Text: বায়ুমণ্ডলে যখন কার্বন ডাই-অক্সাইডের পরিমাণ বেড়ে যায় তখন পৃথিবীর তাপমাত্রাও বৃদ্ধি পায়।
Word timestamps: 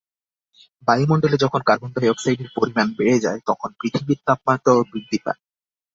বায়ুমণ্ডলে 0.87 1.37
যখন 1.37 1.61
কার্বন 1.65 1.89
ডাই-অক্সাইডের 1.95 2.49
পরিমাণ 2.57 2.87
বেড়ে 2.97 3.17
যায় 3.19 3.39
তখন 3.49 3.69
পৃথিবীর 3.79 4.19
তাপমাত্রাও 4.27 4.87
বৃদ্ধি 4.91 5.17
পায়। 5.25 5.39